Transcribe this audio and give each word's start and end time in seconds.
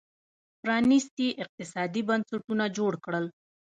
پرانېستي 0.61 1.27
اقتصادي 1.43 2.01
بنسټونه 2.09 2.65
جوړ 2.77 2.93
کړل 3.05 3.25